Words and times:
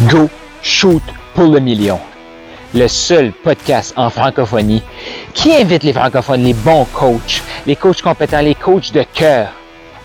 Go 0.00 0.28
Shoot 0.60 1.02
pour 1.34 1.46
le 1.46 1.58
million. 1.58 1.98
Le 2.74 2.86
seul 2.86 3.32
podcast 3.32 3.94
en 3.96 4.10
francophonie 4.10 4.82
qui 5.32 5.54
invite 5.54 5.84
les 5.84 5.94
francophones, 5.94 6.42
les 6.42 6.52
bons 6.52 6.84
coachs, 6.92 7.42
les 7.66 7.76
coachs 7.76 8.02
compétents, 8.02 8.42
les 8.42 8.54
coachs 8.54 8.92
de 8.92 9.02
cœur 9.14 9.48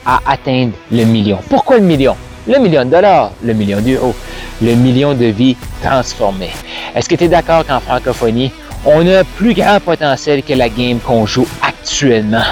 à 0.05 0.21
atteindre 0.25 0.71
le 0.91 1.03
million. 1.03 1.39
Pourquoi 1.49 1.77
le 1.77 1.83
million? 1.83 2.15
Le 2.47 2.57
million 2.59 2.85
de 2.85 2.89
dollars, 2.89 3.31
le 3.43 3.53
million 3.53 3.81
d'euros, 3.81 4.15
le 4.61 4.75
million 4.75 5.13
de 5.13 5.25
vies 5.25 5.57
transformées. 5.83 6.51
Est-ce 6.95 7.09
que 7.09 7.15
tu 7.15 7.25
es 7.25 7.27
d'accord 7.27 7.65
qu'en 7.65 7.81
francophonie, 7.81 8.51
on 8.85 9.05
a 9.07 9.19
un 9.19 9.23
plus 9.23 9.53
grand 9.53 9.81
potentiel 9.81 10.41
que 10.41 10.53
la 10.53 10.69
game 10.69 10.99
qu'on 10.99 11.25
joue 11.25 11.47
actuellement? 11.61 12.45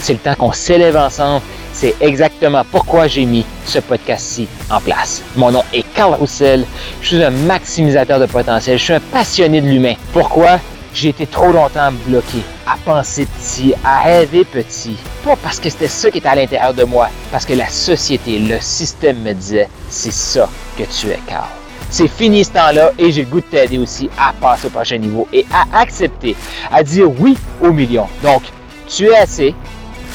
C'est 0.00 0.14
le 0.14 0.18
temps 0.18 0.34
qu'on 0.34 0.52
s'élève 0.52 0.96
ensemble 0.96 1.42
c'est 1.76 1.94
exactement 2.00 2.62
pourquoi 2.70 3.06
j'ai 3.06 3.26
mis 3.26 3.44
ce 3.66 3.80
podcast-ci 3.80 4.48
en 4.70 4.80
place. 4.80 5.22
Mon 5.36 5.50
nom 5.50 5.62
est 5.74 5.84
Carl 5.96 6.14
Roussel. 6.14 6.66
Je 7.00 7.06
suis 7.06 7.24
un 7.24 7.30
maximisateur 7.30 8.20
de 8.20 8.26
potentiel. 8.26 8.78
Je 8.78 8.84
suis 8.84 8.92
un 8.92 9.00
passionné 9.00 9.60
de 9.62 9.66
l'humain. 9.66 9.94
Pourquoi? 10.12 10.60
J'ai 10.94 11.08
été 11.08 11.26
trop 11.26 11.52
longtemps 11.52 11.90
bloqué 12.06 12.38
à 12.66 12.76
penser 12.84 13.26
petit, 13.26 13.74
à 13.84 14.00
rêver 14.00 14.44
petit. 14.44 14.96
Pas 15.24 15.36
parce 15.36 15.58
que 15.58 15.68
c'était 15.68 15.88
ça 15.88 16.10
qui 16.10 16.18
était 16.18 16.28
à 16.28 16.34
l'intérieur 16.34 16.72
de 16.72 16.84
moi, 16.84 17.08
parce 17.30 17.44
que 17.44 17.52
la 17.52 17.68
société, 17.68 18.38
le 18.38 18.58
système 18.60 19.20
me 19.22 19.32
disait, 19.32 19.68
c'est 19.90 20.12
ça 20.12 20.48
que 20.78 20.84
tu 20.84 21.08
es, 21.08 21.18
Carl. 21.26 21.48
C'est 21.90 22.08
fini 22.08 22.44
ce 22.44 22.50
temps-là 22.52 22.92
et 22.98 23.12
j'ai 23.12 23.22
le 23.22 23.28
goût 23.28 23.40
de 23.40 23.46
t'aider 23.46 23.78
aussi 23.78 24.08
à 24.18 24.32
passer 24.32 24.66
au 24.66 24.70
prochain 24.70 24.98
niveau 24.98 25.28
et 25.32 25.46
à 25.52 25.80
accepter, 25.80 26.34
à 26.72 26.82
dire 26.82 27.08
oui 27.20 27.36
au 27.60 27.72
million. 27.72 28.06
Donc, 28.22 28.42
tu 28.88 29.06
es 29.06 29.16
assez 29.16 29.54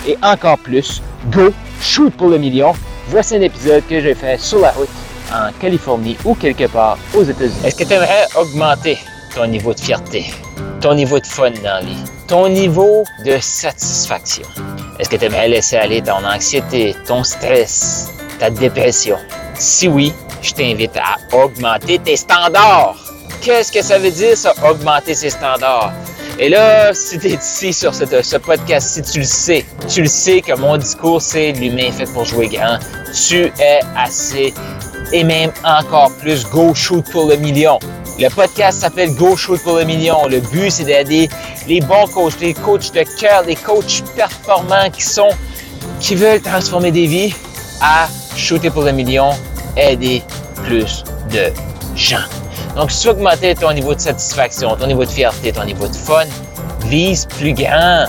et 0.07 0.17
encore 0.21 0.57
plus 0.57 1.01
Go, 1.31 1.53
shoot 1.79 2.11
pour 2.13 2.29
le 2.29 2.39
million. 2.39 2.73
Voici 3.07 3.35
un 3.35 3.41
épisode 3.41 3.83
que 3.87 4.01
j'ai 4.01 4.15
fait 4.15 4.39
sur 4.39 4.59
la 4.59 4.71
route 4.71 4.89
en 5.33 5.51
Californie 5.59 6.17
ou 6.25 6.35
quelque 6.35 6.67
part 6.67 6.97
aux 7.15 7.23
États-Unis. 7.23 7.55
Est-ce 7.63 7.75
que 7.75 7.83
tu 7.83 7.93
aimerais 7.93 8.27
augmenter 8.35 8.97
ton 9.35 9.47
niveau 9.47 9.73
de 9.73 9.79
fierté, 9.79 10.25
ton 10.81 10.93
niveau 10.93 11.19
de 11.19 11.25
fun 11.25 11.51
dans 11.51 11.85
la 11.85 12.11
ton 12.27 12.47
niveau 12.47 13.03
de 13.25 13.37
satisfaction? 13.39 14.47
Est-ce 14.99 15.09
que 15.09 15.15
tu 15.15 15.25
aimerais 15.25 15.49
laisser 15.49 15.77
aller 15.77 16.01
ton 16.01 16.23
anxiété, 16.25 16.95
ton 17.07 17.23
stress, 17.23 18.11
ta 18.39 18.49
dépression? 18.49 19.17
Si 19.55 19.87
oui, 19.87 20.13
je 20.41 20.53
t'invite 20.53 20.95
à 20.97 21.17
augmenter 21.35 21.99
tes 21.99 22.15
standards. 22.15 22.95
Qu'est-ce 23.41 23.71
que 23.71 23.81
ça 23.81 23.97
veut 23.97 24.11
dire, 24.11 24.37
ça, 24.37 24.53
augmenter 24.63 25.13
ses 25.13 25.31
standards? 25.31 25.91
Et 26.39 26.49
là, 26.49 26.93
si 26.93 27.19
tu 27.19 27.27
es 27.27 27.35
ici 27.35 27.73
sur 27.73 27.93
ce, 27.93 28.37
podcast, 28.37 28.89
si 28.89 29.01
tu 29.01 29.19
le 29.19 29.25
sais, 29.25 29.65
tu 29.87 30.01
le 30.01 30.07
sais 30.07 30.41
que 30.41 30.53
mon 30.53 30.77
discours, 30.77 31.21
c'est 31.21 31.51
l'humain 31.51 31.91
fait 31.91 32.11
pour 32.13 32.25
jouer 32.25 32.47
grand. 32.47 32.79
Tu 33.27 33.51
es 33.59 33.79
assez 33.95 34.53
et 35.11 35.23
même 35.23 35.51
encore 35.63 36.11
plus 36.19 36.45
Go 36.45 36.73
Shoot 36.73 37.05
pour 37.11 37.25
le 37.25 37.35
million. 37.37 37.79
Le 38.19 38.29
podcast 38.29 38.81
s'appelle 38.81 39.13
Go 39.15 39.35
Shoot 39.35 39.61
pour 39.63 39.77
le 39.77 39.83
million. 39.83 40.27
Le 40.27 40.39
but, 40.39 40.71
c'est 40.71 40.83
d'aider 40.83 41.29
les 41.67 41.81
bons 41.81 42.07
coachs, 42.07 42.39
les 42.39 42.53
coachs 42.53 42.91
de 42.93 43.03
cœur, 43.19 43.43
les 43.45 43.55
coachs 43.55 44.03
performants 44.15 44.89
qui 44.91 45.03
sont, 45.03 45.29
qui 45.99 46.15
veulent 46.15 46.41
transformer 46.41 46.91
des 46.91 47.05
vies 47.05 47.33
à 47.81 48.07
shooter 48.35 48.69
pour 48.69 48.83
le 48.83 48.91
million, 48.91 49.31
aider 49.75 50.21
plus 50.63 51.03
de 51.31 51.51
gens. 51.95 52.25
Donc, 52.75 52.91
si 52.91 53.01
tu 53.01 53.07
veux 53.07 53.13
augmenter 53.13 53.55
ton 53.55 53.73
niveau 53.73 53.93
de 53.93 53.99
satisfaction, 53.99 54.75
ton 54.75 54.87
niveau 54.87 55.03
de 55.03 55.09
fierté, 55.09 55.51
ton 55.51 55.65
niveau 55.65 55.87
de 55.87 55.95
fun, 55.95 56.25
vise 56.85 57.25
plus 57.25 57.53
grand. 57.53 58.05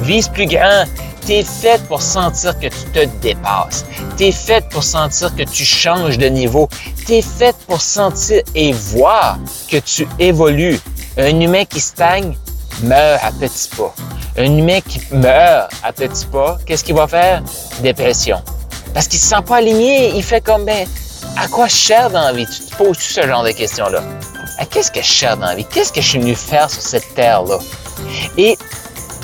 Vise 0.00 0.28
plus 0.28 0.46
grand. 0.46 0.84
Tu 1.24 1.34
es 1.34 1.44
fait 1.44 1.80
pour 1.86 2.02
sentir 2.02 2.58
que 2.58 2.66
tu 2.66 2.84
te 2.92 3.04
dépasses. 3.20 3.84
Tu 4.16 4.24
es 4.24 4.32
fait 4.32 4.68
pour 4.70 4.82
sentir 4.82 5.34
que 5.34 5.42
tu 5.44 5.64
changes 5.64 6.18
de 6.18 6.26
niveau. 6.26 6.68
Tu 7.06 7.14
es 7.14 7.22
fait 7.22 7.56
pour 7.68 7.80
sentir 7.80 8.42
et 8.54 8.72
voir 8.72 9.38
que 9.70 9.76
tu 9.76 10.08
évolues. 10.18 10.80
Un 11.16 11.40
humain 11.40 11.64
qui 11.64 11.80
stagne 11.80 12.36
meurt 12.82 13.20
à 13.22 13.30
petits 13.32 13.68
pas. 13.76 13.94
Un 14.36 14.56
humain 14.56 14.80
qui 14.80 15.00
meurt 15.12 15.70
à 15.82 15.92
petits 15.92 16.26
pas, 16.26 16.58
qu'est-ce 16.66 16.82
qu'il 16.82 16.94
va 16.94 17.06
faire? 17.06 17.42
Dépression. 17.82 18.42
Parce 18.94 19.06
qu'il 19.06 19.18
ne 19.18 19.22
se 19.22 19.28
sent 19.28 19.42
pas 19.46 19.56
aligné. 19.58 20.12
Il 20.16 20.22
fait 20.22 20.40
comme, 20.40 20.64
ben, 20.64 20.86
à 21.36 21.46
quoi 21.48 21.68
je 21.68 21.74
cherche 21.74 22.12
dans 22.12 22.22
la 22.22 22.32
vie? 22.32 22.46
Tu 22.46 22.64
te 22.64 22.76
poses 22.76 22.98
ce 22.98 23.26
genre 23.26 23.44
de 23.44 23.52
questions-là. 23.52 24.02
À 24.58 24.66
qu'est-ce 24.66 24.90
que 24.90 25.00
je 25.00 25.06
cherche 25.06 25.38
dans 25.38 25.46
la 25.46 25.54
vie? 25.54 25.66
Qu'est-ce 25.66 25.92
que 25.92 26.00
je 26.00 26.08
suis 26.08 26.18
venu 26.18 26.34
faire 26.34 26.68
sur 26.70 26.82
cette 26.82 27.14
terre-là? 27.14 27.58
Et 28.36 28.58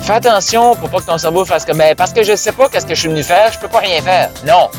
fais 0.09 0.15
attention 0.15 0.75
pour 0.75 0.89
pas 0.89 1.01
que 1.01 1.05
ton 1.05 1.19
cerveau 1.19 1.45
fasse 1.45 1.67
comme, 1.67 1.77
ben, 1.77 1.95
parce 1.95 2.15
que 2.15 2.23
je 2.23 2.35
sais 2.35 2.53
pas 2.53 2.71
qu'est-ce 2.71 2.87
que 2.87 2.95
je 2.95 3.01
suis 3.01 3.11
venu 3.11 3.23
faire, 3.23 3.53
je 3.53 3.59
peux 3.59 3.69
pas 3.69 3.81
rien 3.81 4.01
faire. 4.01 4.31
Non. 4.47 4.71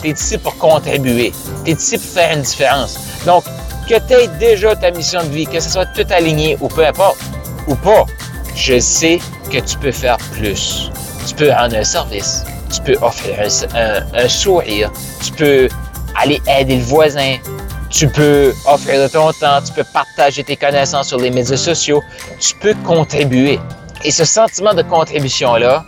Tu 0.00 0.08
es 0.08 0.12
ici 0.12 0.38
pour 0.38 0.56
contribuer. 0.56 1.34
Tu 1.66 1.72
es 1.72 1.74
ici 1.74 1.98
pour 1.98 2.08
faire 2.08 2.34
une 2.34 2.40
différence. 2.40 2.98
Donc, 3.26 3.44
que 3.86 3.98
tu 4.08 4.14
aies 4.14 4.28
déjà 4.38 4.74
ta 4.74 4.90
mission 4.90 5.22
de 5.22 5.28
vie, 5.28 5.46
que 5.46 5.60
ce 5.60 5.68
soit 5.68 5.84
tout 5.84 6.06
aligné 6.08 6.56
ou 6.62 6.68
peu 6.68 6.86
importe, 6.86 7.18
ou 7.68 7.74
pas, 7.74 8.06
je 8.56 8.78
sais 8.78 9.18
que 9.52 9.58
tu 9.58 9.76
peux 9.76 9.92
faire 9.92 10.16
plus. 10.32 10.90
Tu 11.26 11.34
peux 11.34 11.52
rendre 11.52 11.76
un 11.76 11.84
service. 11.84 12.44
Tu 12.72 12.80
peux 12.80 12.96
offrir 13.02 13.36
un 14.14 14.28
sourire. 14.30 14.90
Tu 15.22 15.32
peux 15.32 15.68
aller 16.18 16.40
aider 16.58 16.76
le 16.76 16.84
voisin. 16.84 17.36
Tu 17.90 18.08
peux 18.08 18.54
offrir 18.66 19.02
de 19.02 19.08
ton 19.08 19.30
temps, 19.32 19.60
tu 19.62 19.72
peux 19.74 19.84
partager 19.92 20.42
tes 20.42 20.56
connaissances 20.56 21.08
sur 21.08 21.18
les 21.18 21.30
médias 21.30 21.56
sociaux, 21.56 22.02
tu 22.38 22.54
peux 22.54 22.74
contribuer. 22.86 23.58
Et 24.04 24.10
ce 24.10 24.24
sentiment 24.24 24.74
de 24.74 24.82
contribution-là, 24.82 25.84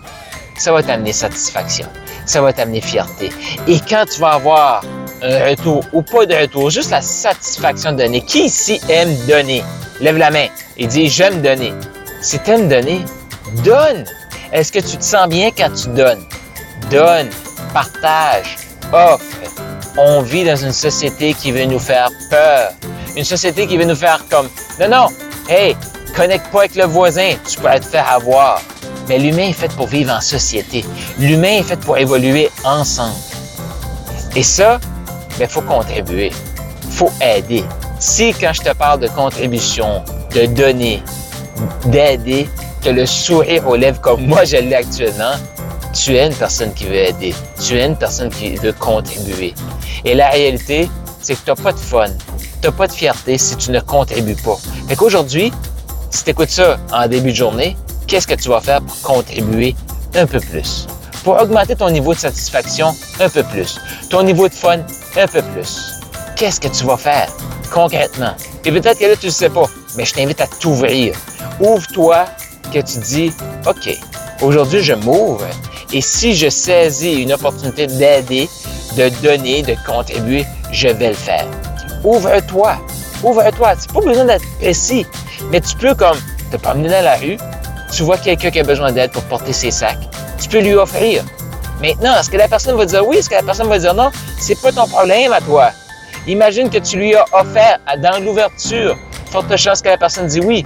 ça 0.59 0.73
va 0.73 0.83
t'amener 0.83 1.13
satisfaction, 1.13 1.87
ça 2.27 2.43
va 2.43 2.53
t'amener 2.53 2.81
fierté. 2.81 3.31
Et 3.67 3.79
quand 3.89 4.05
tu 4.13 4.21
vas 4.21 4.33
avoir 4.33 4.83
un 5.23 5.51
retour 5.51 5.85
ou 5.93 6.03
pas 6.03 6.27
de 6.27 6.35
retour, 6.35 6.71
juste 6.71 6.91
la 6.91 7.01
satisfaction 7.01 7.93
de 7.93 7.99
donner. 7.99 8.21
Qui 8.23 8.47
ici 8.47 8.81
aime 8.89 9.15
donner? 9.27 9.65
Lève 10.01 10.19
la 10.19 10.31
main 10.31 10.49
et 10.77 10.87
dis 10.87 11.09
j'aime 11.09 11.43
donner. 11.43 11.73
Si 12.21 12.39
tu 12.41 12.51
aimes 12.51 12.69
donner, 12.69 13.05
donne. 13.65 14.05
Est-ce 14.53 14.73
que 14.73 14.81
tu 14.81 14.97
te 14.97 15.05
sens 15.05 15.29
bien 15.29 15.51
quand 15.57 15.71
tu 15.73 15.89
donnes? 15.91 16.25
Donne, 16.91 17.31
partage, 17.73 18.57
offre 18.93 19.25
on 19.97 20.23
vit 20.23 20.45
dans 20.45 20.57
une 20.57 20.73
société 20.73 21.35
qui 21.35 21.53
veut 21.53 21.65
nous 21.65 21.79
faire 21.79 22.09
peur. 22.31 22.73
Une 23.17 23.25
société 23.25 23.67
qui 23.67 23.77
veut 23.77 23.85
nous 23.85 23.97
faire 23.97 24.25
comme, 24.31 24.49
non, 24.81 24.89
non, 24.89 25.07
hey, 25.49 25.77
connecte 26.13 26.47
pas 26.53 26.61
avec 26.61 26.75
le 26.75 26.85
voisin, 26.85 27.33
tu 27.49 27.59
peux 27.59 27.69
te 27.81 27.85
faire 27.85 28.09
avoir. 28.11 28.61
Mais 29.09 29.19
l'humain 29.19 29.49
est 29.49 29.53
fait 29.53 29.73
pour 29.73 29.87
vivre 29.87 30.13
en 30.13 30.21
société. 30.21 30.85
L'humain 31.19 31.59
est 31.59 31.63
fait 31.63 31.81
pour 31.81 31.99
évoluer 31.99 32.51
ensemble. 32.65 33.17
Et 34.37 34.43
ça, 34.43 34.79
il 35.33 35.39
ben, 35.39 35.49
faut 35.49 35.63
contribuer. 35.63 36.31
faut 36.91 37.11
aider. 37.21 37.65
Si 37.99 38.33
quand 38.33 38.53
je 38.53 38.63
te 38.63 38.75
parle 38.75 39.01
de 39.01 39.09
contribution, 39.09 40.03
de 40.35 40.47
donner, 40.47 41.03
d'aider, 41.87 42.49
que 42.83 42.91
le 42.91 43.07
sourire 43.07 43.67
aux 43.69 43.77
lèvres 43.77 44.01
comme 44.01 44.27
moi 44.27 44.45
je 44.45 44.57
l'ai 44.57 44.75
actuellement, 44.75 45.35
tu 45.93 46.17
es 46.17 46.27
une 46.27 46.35
personne 46.35 46.73
qui 46.75 46.85
veut 46.85 46.97
aider. 46.97 47.35
Tu 47.61 47.79
es 47.79 47.87
une 47.87 47.97
personne 47.97 48.31
qui 48.31 48.57
veut 48.57 48.73
contribuer. 48.73 49.55
Et 50.05 50.15
la 50.15 50.31
réalité, 50.31 50.89
c'est 51.21 51.35
que 51.35 51.41
tu 51.45 51.51
n'as 51.51 51.57
pas 51.57 51.73
de 51.73 51.79
fun, 51.79 52.07
tu 52.61 52.69
n'as 52.69 52.73
pas 52.73 52.87
de 52.87 52.93
fierté 52.93 53.39
si 53.39 53.57
tu 53.57 53.71
ne 53.71 53.81
contribues 53.81 54.37
pas. 54.37 54.59
Fait 54.89 54.97
qu'aujourd'hui, 54.97 55.53
si 56.13 56.25
tu 56.25 56.31
écoutes 56.31 56.51
ça 56.51 56.77
en 56.93 57.09
début 57.09 57.33
de 57.33 57.37
journée, 57.37 57.77
qu'est-ce 58.07 58.27
que 58.27 58.35
tu 58.35 58.49
vas 58.51 58.61
faire 58.61 58.83
pour 58.83 59.01
contribuer 59.01 59.75
un 60.15 60.27
peu 60.27 60.41
plus? 60.41 60.87
Pour 61.25 61.41
augmenter 61.41 61.75
ton 61.75 61.91
niveau 61.91 62.15
de 62.15 62.19
satisfaction 62.19 62.95
un 63.19 63.29
peu 63.29 63.43
plus, 63.43 63.81
ton 64.11 64.23
niveau 64.23 64.49
de 64.49 64.55
fun 64.55 64.79
un 65.17 65.27
peu 65.27 65.43
plus. 65.43 66.01
Qu'est-ce 66.37 66.61
que 66.61 66.69
tu 66.69 66.85
vas 66.85 66.97
faire 66.97 67.29
concrètement? 67.73 68.35
Et 68.65 68.71
peut-être 68.71 68.99
que 68.99 69.07
là, 69.07 69.17
tu 69.17 69.27
ne 69.27 69.31
sais 69.31 69.49
pas, 69.49 69.65
mais 69.97 70.05
je 70.05 70.13
t'invite 70.13 70.41
à 70.41 70.47
t'ouvrir. 70.47 71.15
Ouvre-toi 71.61 72.27
que 72.73 72.81
tu 72.81 72.99
dis, 72.99 73.33
OK, 73.67 73.99
aujourd'hui, 74.43 74.83
je 74.83 74.95
m'ouvre. 74.95 75.47
Et 75.93 76.01
si 76.01 76.35
je 76.35 76.49
saisis 76.49 77.23
une 77.23 77.33
opportunité 77.33 77.87
d'aider, 77.87 78.49
de 78.97 79.09
donner, 79.23 79.63
de 79.63 79.77
contribuer, 79.87 80.45
je 80.73 80.89
vais 80.89 81.09
le 81.09 81.15
faire. 81.15 81.47
Ouvre-toi. 82.05 82.77
Ouvre-toi. 83.23 83.77
Tu 83.77 83.89
n'as 83.89 83.95
pas 83.95 84.07
besoin 84.07 84.25
d'être 84.25 84.59
précis, 84.59 85.07
mais 85.51 85.61
tu 85.61 85.77
peux 85.77 85.95
comme 85.95 86.19
te 86.51 86.57
promener 86.57 86.89
dans 86.89 87.05
la 87.05 87.17
rue, 87.17 87.37
tu 87.93 88.03
vois 88.03 88.19
quelqu'un 88.19 88.51
qui 88.51 88.61
a 88.61 88.65
besoin 88.65 88.93
d'aide 88.93 89.13
pour 89.13 89.23
porter 89.25 89.53
ses 89.53 89.71
sacs. 89.71 89.99
Tu 90.41 90.49
peux 90.49 90.61
lui 90.61 90.75
offrir. 90.75 91.25
Maintenant, 91.81 92.19
est-ce 92.19 92.31
que 92.31 92.37
la 92.37 92.49
personne 92.49 92.77
va 92.77 92.85
dire 92.85 93.07
oui, 93.07 93.17
est-ce 93.19 93.29
que 93.29 93.35
la 93.35 93.43
personne 93.43 93.69
va 93.69 93.79
dire 93.79 93.95
non? 93.95 94.11
C'est 94.39 94.61
pas 94.61 94.73
ton 94.73 94.87
problème 94.87 95.33
à 95.33 95.41
toi. 95.41 95.71
Imagine 96.27 96.71
que 96.71 96.79
tu 96.79 96.97
lui 96.97 97.15
as 97.15 97.25
offert 97.33 97.79
dans 97.99 98.23
l'ouverture. 98.23 98.97
Forte 99.31 99.57
chance 99.57 99.83
que 99.83 99.89
la 99.89 99.99
personne 99.99 100.27
dit 100.27 100.41
oui. 100.41 100.65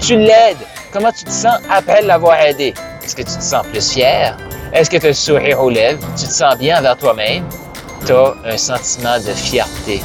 Tu 0.00 0.16
l'aides. 0.16 0.58
Comment 0.92 1.12
tu 1.12 1.24
te 1.24 1.30
sens 1.30 1.54
après 1.70 2.02
l'avoir 2.02 2.40
aidé? 2.40 2.74
Est-ce 3.04 3.16
que 3.16 3.22
tu 3.22 3.36
te 3.36 3.42
sens 3.42 3.66
plus 3.66 3.92
fier? 3.92 4.36
Est-ce 4.72 4.90
que 4.90 4.96
tu 4.96 5.06
as 5.06 5.08
le 5.08 5.14
sourire 5.14 5.60
aux 5.62 5.70
lèvres? 5.70 6.00
Tu 6.16 6.26
te 6.26 6.32
sens 6.32 6.56
bien 6.58 6.78
envers 6.78 6.96
toi-même? 6.96 7.44
Tu 8.06 8.12
as 8.12 8.34
un 8.44 8.56
sentiment 8.58 9.18
de 9.18 9.32
fierté. 9.32 10.02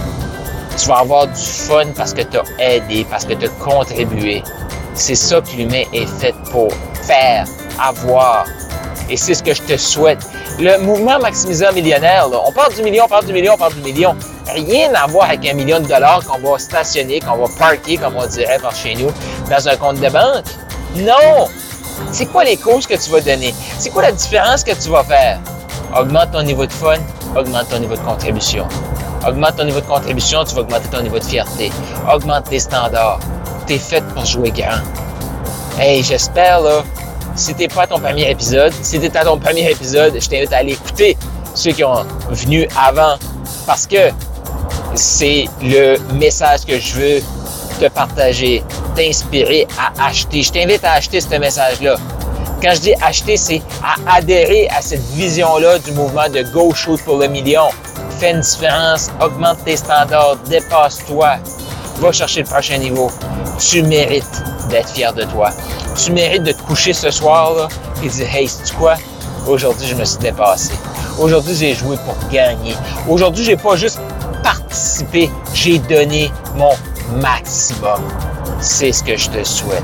Tu 0.82 0.88
vas 0.88 1.00
avoir 1.00 1.28
du 1.28 1.42
fun 1.42 1.88
parce 1.96 2.14
que 2.14 2.22
tu 2.22 2.38
as 2.38 2.74
aidé, 2.76 3.06
parce 3.10 3.26
que 3.26 3.34
tu 3.34 3.48
as 3.48 3.50
contribué. 3.64 4.42
C'est 4.94 5.16
ça 5.16 5.42
que 5.42 5.52
l'humain 5.58 5.84
est 5.94 6.06
fait 6.06 6.34
pour 6.52 6.70
faire, 7.04 7.46
avoir. 7.80 8.46
Et 9.10 9.18
c'est 9.18 9.34
ce 9.34 9.44
que 9.44 9.54
je 9.54 9.62
te 9.62 9.76
souhaite. 9.76 10.20
Le 10.58 10.78
mouvement 10.80 11.20
maximiseur 11.20 11.74
millionnaire, 11.74 12.30
on 12.46 12.52
parle 12.52 12.74
du 12.74 12.82
million, 12.82 13.06
on 13.06 13.10
parle 13.10 13.26
du 13.26 13.34
million, 13.34 13.54
on 13.56 13.58
parle 13.58 13.74
du 13.74 13.82
million. 13.82 14.16
rien 14.54 14.94
à 14.94 15.08
voir 15.08 15.30
avec 15.30 15.46
un 15.48 15.54
million 15.54 15.80
de 15.80 15.88
dollars 15.88 16.24
qu'on 16.26 16.40
va 16.40 16.58
stationner, 16.60 17.20
qu'on 17.20 17.38
va 17.38 17.46
parker, 17.58 17.98
comme 17.98 18.16
on 18.16 18.26
dirait 18.26 18.60
par 18.60 18.76
chez 18.76 18.96
nous, 18.96 19.12
dans 19.50 19.68
un 19.68 19.76
compte 19.76 20.00
de 20.00 20.10
banque. 20.10 20.46
Non! 20.96 21.48
C'est 22.12 22.28
quoi 22.28 22.44
les 22.46 22.58
causes 22.58 22.88
que 22.88 22.96
tu 22.96 23.10
vas 23.12 23.22
donner? 23.22 23.54
C'est 23.78 23.90
quoi 23.90 24.04
la 24.04 24.12
différence 24.12 24.64
que 24.64 24.72
tu 24.72 24.90
vas 24.90 25.04
faire? 25.04 25.40
Augmente 25.98 26.32
ton 26.32 26.44
niveau 26.44 26.66
de 26.66 26.72
fun, 26.72 27.00
augmente 27.36 27.70
ton 27.70 27.80
niveau 27.80 27.96
de 27.96 28.02
contribution. 28.02 28.68
Augmente 29.28 29.58
ton 29.58 29.66
niveau 29.66 29.82
de 29.82 29.86
contribution, 29.86 30.44
tu 30.44 30.56
vas 30.56 30.62
augmenter 30.62 30.88
ton 30.90 31.02
niveau 31.02 31.20
de 31.20 31.24
fierté. 31.24 31.72
Augmente 32.12 32.50
tes 32.50 32.60
standards. 32.60 33.20
T'es 33.68 33.78
fait 33.78 34.04
pour 34.14 34.26
jouer 34.26 34.52
grand. 34.52 34.82
Hey, 35.80 36.04
j'espère, 36.04 36.62
là, 36.62 36.84
si 37.36 37.54
t'es 37.54 37.68
pas 37.68 37.84
à 37.84 37.88
ton 37.88 38.00
premier 38.00 38.30
épisode, 38.32 38.74
si 38.82 39.00
t'es 39.00 39.16
à 39.16 39.24
ton 39.24 39.38
premier 39.38 39.70
épisode, 39.72 40.18
je 40.20 40.28
t'invite 40.28 40.54
à 40.54 40.58
aller 40.58 40.74
écouter 40.74 41.18
ceux 41.54 41.72
qui 41.72 41.84
ont 41.84 42.06
venu 42.30 42.68
avant 42.78 43.16
parce 43.66 43.86
que 43.88 44.10
c'est 44.96 45.46
le 45.62 45.98
message 46.14 46.66
que 46.66 46.80
je 46.80 46.94
veux 46.94 47.20
te 47.80 47.88
partager, 47.90 48.64
t'inspirer 48.96 49.68
à 49.78 50.08
acheter. 50.08 50.44
Je 50.44 50.52
t'invite 50.52 50.84
à 50.84 50.94
acheter 50.94 51.22
ce 51.22 51.36
message-là. 51.36 51.96
Quand 52.62 52.72
je 52.74 52.82
dis 52.82 52.94
acheter, 53.02 53.38
c'est 53.38 53.62
à 53.84 54.18
adhérer 54.18 54.68
à 54.70 54.82
cette 54.82 55.04
vision-là 55.14 55.80
du 55.80 55.92
mouvement 55.94 56.28
de 56.28 56.44
Go 56.52 56.74
Shoot 56.74 57.02
pour 57.04 57.18
le 57.18 57.28
million. 57.28 57.70
Fais 58.20 58.32
une 58.32 58.42
différence, 58.42 59.10
augmente 59.22 59.64
tes 59.64 59.78
standards, 59.78 60.36
dépasse-toi, 60.50 61.38
va 62.00 62.12
chercher 62.12 62.42
le 62.42 62.48
prochain 62.48 62.78
niveau. 62.78 63.10
Tu 63.58 63.82
mérites 63.82 64.44
d'être 64.70 64.90
fier 64.90 65.14
de 65.14 65.24
toi. 65.24 65.52
Tu 65.96 66.12
mérites 66.12 66.44
de 66.44 66.52
te 66.52 66.62
coucher 66.64 66.92
ce 66.92 67.12
soir 67.12 67.54
là, 67.54 67.70
et 68.04 68.10
dire 68.10 68.28
Hey, 68.36 68.50
sais-tu 68.50 68.74
quoi? 68.74 68.96
Aujourd'hui, 69.48 69.88
je 69.88 69.96
me 69.96 70.04
suis 70.04 70.18
dépassé. 70.18 70.74
Aujourd'hui, 71.18 71.56
j'ai 71.56 71.74
joué 71.74 71.96
pour 72.06 72.16
gagner. 72.30 72.76
Aujourd'hui, 73.08 73.46
j'ai 73.46 73.56
pas 73.56 73.78
juste 73.78 74.02
participé, 74.44 75.32
j'ai 75.54 75.80
donné 75.80 76.30
mon 76.56 76.74
maximum. 77.22 78.02
C'est 78.60 78.92
ce 78.92 79.02
que 79.02 79.16
je 79.16 79.30
te 79.30 79.42
souhaite. 79.46 79.84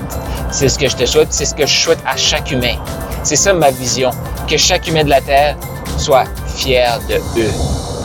C'est 0.51 0.67
ce 0.67 0.77
que 0.77 0.89
je 0.89 0.95
te 0.97 1.05
souhaite, 1.05 1.31
c'est 1.31 1.45
ce 1.45 1.55
que 1.55 1.65
je 1.65 1.73
souhaite 1.73 1.99
à 2.05 2.17
chaque 2.17 2.51
humain. 2.51 2.75
C'est 3.23 3.37
ça 3.37 3.53
ma 3.53 3.71
vision, 3.71 4.11
que 4.45 4.57
chaque 4.57 4.89
humain 4.89 5.05
de 5.05 5.09
la 5.09 5.21
Terre 5.21 5.55
soit 5.97 6.25
fier 6.57 6.99
de 7.07 7.15
eux. 7.39 7.74